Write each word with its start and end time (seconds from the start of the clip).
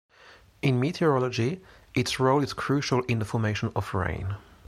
In 0.63 0.79
meteorology, 0.79 1.61
its 1.93 2.19
role 2.19 2.41
is 2.41 2.53
crucial 2.53 3.03
in 3.03 3.19
the 3.19 3.25
formation 3.25 3.71
of 3.75 3.93
rain. 3.93 4.33